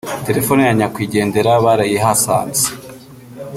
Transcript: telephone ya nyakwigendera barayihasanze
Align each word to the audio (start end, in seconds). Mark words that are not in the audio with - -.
telephone 0.27 0.61
ya 0.67 0.73
nyakwigendera 0.79 1.51
barayihasanze 1.63 2.65